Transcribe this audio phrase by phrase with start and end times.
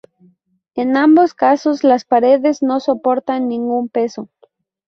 [0.73, 4.29] En ambos casos las paredes no soportan ningún peso.